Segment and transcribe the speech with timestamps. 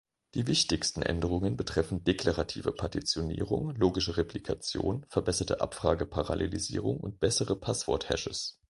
[0.33, 8.57] Die wichtigsten Änderungen betreffen deklarative Partitionierung, logische Replikation, verbesserte Abfrage-Parallelisierung und bessere Password-Hashes.